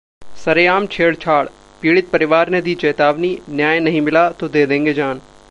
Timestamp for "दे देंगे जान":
4.47-5.21